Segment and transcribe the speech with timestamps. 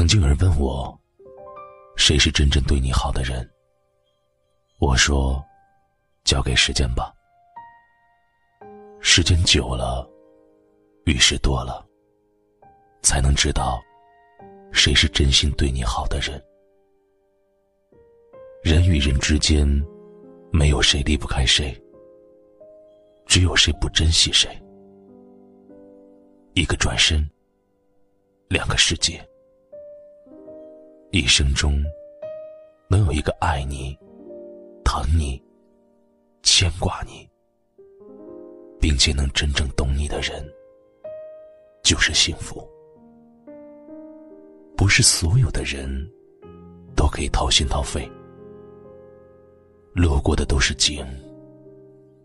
[0.00, 0.98] 曾经有人问我，
[1.94, 3.46] 谁是真正对你好的人？
[4.78, 5.44] 我说，
[6.24, 7.12] 交给时间吧。
[9.02, 10.08] 时间久了，
[11.04, 11.86] 遇事多了，
[13.02, 13.78] 才能知道，
[14.72, 16.42] 谁是真心对你好的人。
[18.62, 19.68] 人与人之间，
[20.50, 21.78] 没有谁离不开谁，
[23.26, 24.48] 只有谁不珍惜谁。
[26.54, 27.30] 一个转身，
[28.48, 29.22] 两个世界。
[31.12, 31.82] 一生中，
[32.88, 33.98] 能有一个爱你、
[34.84, 35.42] 疼你、
[36.44, 37.28] 牵挂你，
[38.78, 40.40] 并且能真正懂你的人，
[41.82, 42.64] 就是幸福。
[44.76, 45.90] 不是所有的人
[46.94, 48.08] 都可以掏心掏肺，
[49.92, 51.04] 路过的都是景，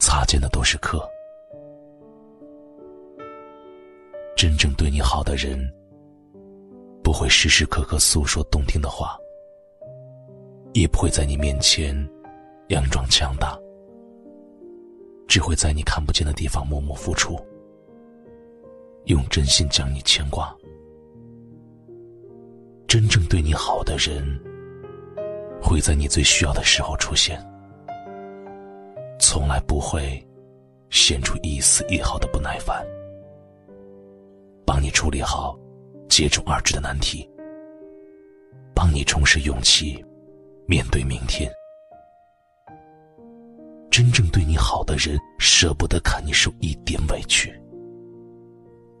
[0.00, 1.08] 擦肩的都是客。
[4.36, 5.72] 真正对你好的人。
[7.02, 9.18] 不会时时刻刻诉说动听的话，
[10.72, 11.94] 也不会在你面前
[12.68, 13.58] 佯装强大，
[15.26, 17.38] 只会在你看不见的地方默默付出，
[19.06, 20.56] 用真心将你牵挂。
[22.86, 24.24] 真正对你好的人，
[25.60, 27.42] 会在你最需要的时候出现，
[29.18, 30.24] 从来不会
[30.88, 32.86] 显出一丝一毫的不耐烦，
[34.64, 35.58] 帮你处理好。
[36.12, 37.26] 接踵而至的难题，
[38.74, 40.04] 帮你重拾勇气，
[40.68, 41.50] 面对明天。
[43.90, 47.58] 真正对你好的人，舍不得看你受一点委屈，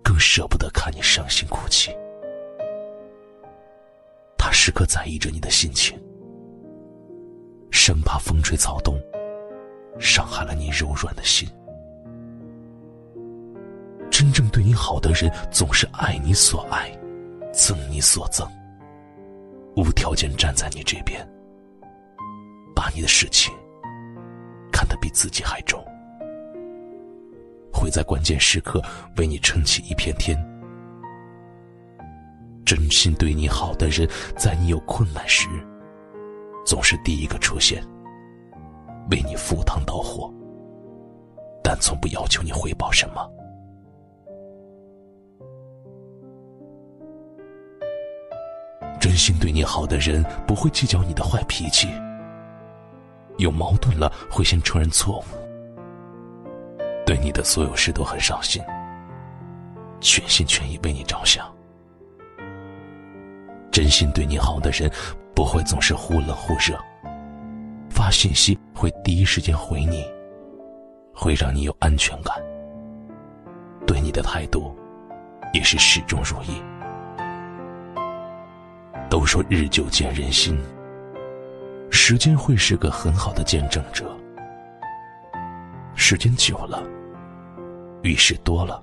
[0.02, 1.94] 更舍不得看你伤心哭泣。
[4.38, 6.02] 他时刻在意着你的心情，
[7.70, 8.98] 生怕风吹草动，
[10.00, 11.46] 伤害了你柔软的心。
[14.10, 16.90] 真正对你好的人，总是爱你所爱。
[17.52, 18.48] 赠你所赠，
[19.76, 21.20] 无条件站在你这边，
[22.74, 23.52] 把你的事情
[24.72, 25.84] 看得比自己还重，
[27.70, 28.82] 会在关键时刻
[29.18, 30.36] 为你撑起一片天。
[32.64, 35.46] 真心对你好的人，在你有困难时，
[36.64, 37.84] 总是第一个出现，
[39.10, 40.32] 为你赴汤蹈火，
[41.62, 43.30] 但从不要求你回报什么。
[49.12, 51.86] 真心对你好的人不会计较你的坏脾气，
[53.36, 55.24] 有矛盾了会先承认错误，
[57.04, 58.62] 对你的所有事都很上心，
[60.00, 61.46] 全心全意为你着想。
[63.70, 64.90] 真心对你好的人
[65.34, 66.74] 不会总是忽冷忽热，
[67.90, 70.06] 发信息会第一时间回你，
[71.14, 72.34] 会让你有安全感，
[73.86, 74.74] 对你的态度
[75.52, 76.71] 也是始终如一。
[79.12, 80.58] 都说日久见人心，
[81.90, 84.10] 时间会是个很好的见证者。
[85.94, 86.82] 时间久了，
[88.02, 88.82] 遇事多了，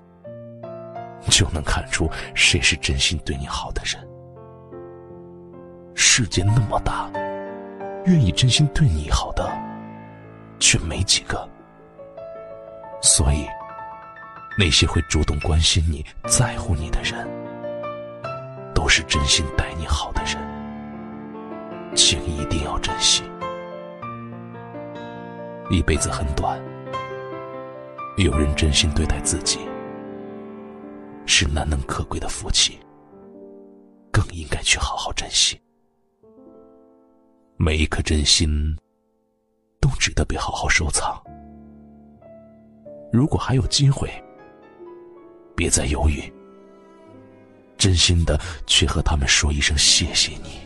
[1.32, 4.08] 就能看出谁是真心对你好的人。
[5.96, 7.10] 世界那么大，
[8.06, 9.52] 愿意真心对你好的，
[10.60, 11.50] 却没几个。
[13.02, 13.48] 所以，
[14.60, 17.28] 那些会主动关心你、在乎你的人。
[19.00, 20.36] 是真心待你好的人，
[21.96, 23.24] 请一定要珍惜。
[25.70, 26.62] 一辈子很短，
[28.18, 29.62] 有人真心对待自己，
[31.26, 32.78] 是难能可贵的福气，
[34.12, 35.58] 更应该去好好珍惜。
[37.56, 38.76] 每一颗真心，
[39.80, 41.18] 都值得被好好收藏。
[43.14, 44.10] 如果还有机会，
[45.56, 46.22] 别再犹豫。
[47.90, 50.60] 真心的去和他们说一声谢谢你。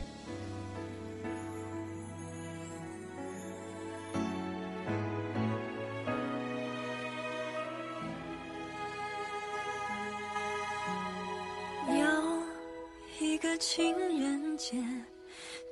[11.98, 14.76] 有一个情人节，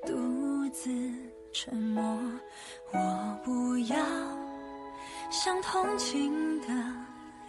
[0.07, 0.89] 独自
[1.51, 2.01] 沉默，
[2.94, 3.97] 我不要
[5.30, 6.68] 像同情的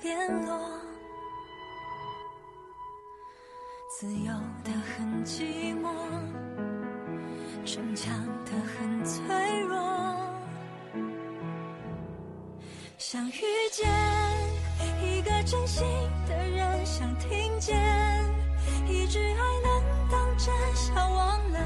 [0.02, 0.92] 联络。
[4.02, 4.32] 自由
[4.64, 5.88] 的很寂寞，
[7.64, 8.12] 逞强
[8.44, 9.78] 的很脆弱。
[12.99, 13.88] 想遇见
[15.04, 15.87] 一个真心
[16.28, 17.78] 的人，想听见
[18.88, 21.60] 一句爱能当真，想忘了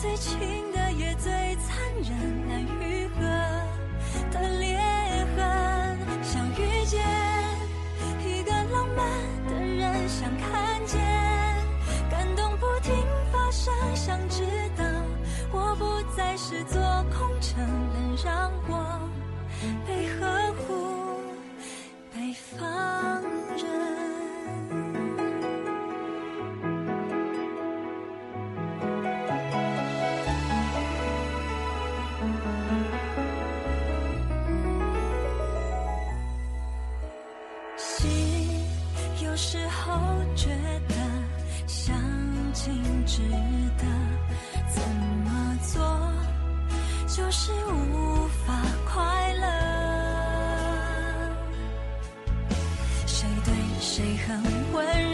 [0.00, 0.38] 最亲
[0.70, 3.20] 的也最残忍，难愈合
[4.30, 4.48] 的
[39.34, 40.00] 有时候
[40.36, 40.48] 觉
[40.88, 40.94] 得
[41.66, 41.92] 相
[42.52, 43.20] 亲值
[43.76, 43.84] 得，
[44.68, 44.80] 怎
[45.24, 45.82] 么做
[47.08, 48.54] 就是无法
[48.86, 49.44] 快乐，
[53.08, 54.40] 谁对谁很
[54.72, 54.86] 温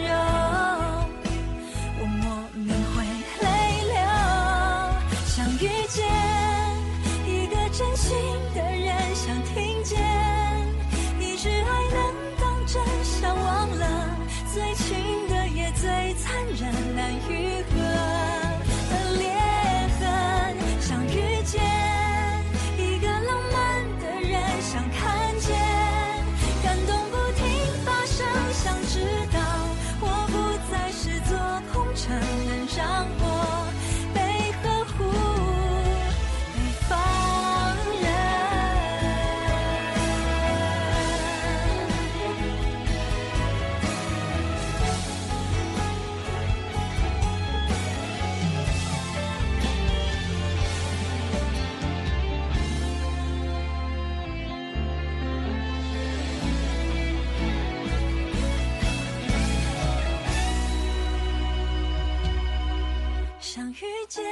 [63.81, 64.23] 遇见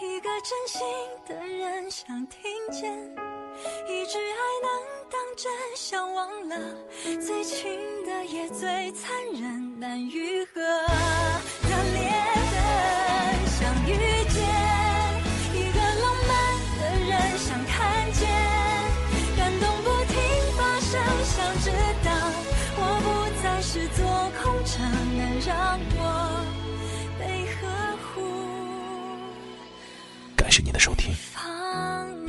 [0.00, 0.80] 一个真心
[1.26, 2.92] 的人，想听见
[3.88, 4.70] 一句爱能
[5.10, 6.56] 当真，想忘了
[7.20, 12.08] 最亲的也最残忍，难愈合的裂
[12.52, 12.54] 痕。
[13.58, 13.90] 想遇
[14.28, 14.38] 见
[15.52, 16.30] 一个浪漫
[16.78, 18.30] 的人，想看见
[19.36, 20.14] 感动不停
[20.56, 20.94] 发生，
[21.24, 21.34] 想
[21.64, 21.70] 知
[22.04, 22.08] 道
[22.78, 23.06] 我不
[23.42, 24.06] 再是座
[24.40, 24.78] 空城，
[25.16, 26.00] 能让我